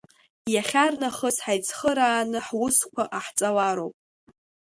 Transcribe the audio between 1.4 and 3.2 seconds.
ҳаицхырааны ҳусқәа